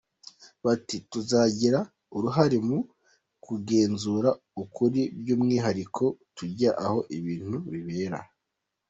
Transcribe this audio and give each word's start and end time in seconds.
Bati 0.65 0.95
“Tuzagira 1.11 1.79
uruhare 2.17 2.57
mu 2.67 2.79
kugenzura 3.45 4.29
ukuri, 4.63 5.01
by’umwihariko 5.19 6.03
tujya 6.35 6.71
aho 6.85 6.99
ibintu 7.17 7.57
bibera. 7.71 8.19